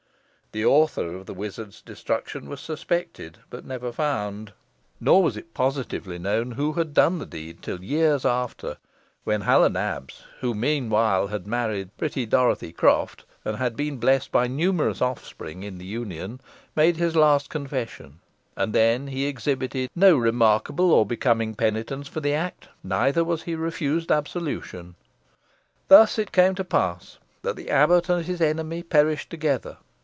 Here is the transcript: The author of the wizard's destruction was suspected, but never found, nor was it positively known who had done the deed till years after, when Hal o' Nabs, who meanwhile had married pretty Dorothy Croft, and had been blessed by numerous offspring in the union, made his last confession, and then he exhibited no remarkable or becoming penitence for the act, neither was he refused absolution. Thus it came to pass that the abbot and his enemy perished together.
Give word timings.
The 0.53 0.65
author 0.65 1.15
of 1.15 1.27
the 1.27 1.33
wizard's 1.33 1.81
destruction 1.81 2.49
was 2.49 2.59
suspected, 2.59 3.37
but 3.49 3.63
never 3.63 3.93
found, 3.93 4.51
nor 4.99 5.23
was 5.23 5.37
it 5.37 5.53
positively 5.53 6.19
known 6.19 6.51
who 6.51 6.73
had 6.73 6.93
done 6.93 7.19
the 7.19 7.25
deed 7.25 7.61
till 7.61 7.81
years 7.81 8.25
after, 8.25 8.75
when 9.23 9.39
Hal 9.43 9.63
o' 9.63 9.69
Nabs, 9.69 10.23
who 10.41 10.53
meanwhile 10.53 11.27
had 11.27 11.47
married 11.47 11.95
pretty 11.97 12.25
Dorothy 12.25 12.73
Croft, 12.73 13.23
and 13.45 13.55
had 13.55 13.77
been 13.77 13.95
blessed 13.95 14.33
by 14.33 14.47
numerous 14.47 15.01
offspring 15.01 15.63
in 15.63 15.77
the 15.77 15.85
union, 15.85 16.41
made 16.75 16.97
his 16.97 17.15
last 17.15 17.49
confession, 17.49 18.19
and 18.57 18.73
then 18.75 19.07
he 19.07 19.27
exhibited 19.27 19.89
no 19.95 20.17
remarkable 20.17 20.91
or 20.91 21.05
becoming 21.05 21.55
penitence 21.55 22.09
for 22.09 22.19
the 22.19 22.33
act, 22.33 22.67
neither 22.83 23.23
was 23.23 23.43
he 23.43 23.55
refused 23.55 24.11
absolution. 24.11 24.95
Thus 25.87 26.19
it 26.19 26.33
came 26.33 26.55
to 26.55 26.65
pass 26.65 27.19
that 27.41 27.55
the 27.55 27.69
abbot 27.69 28.09
and 28.09 28.25
his 28.25 28.41
enemy 28.41 28.83
perished 28.83 29.29
together. 29.29 29.77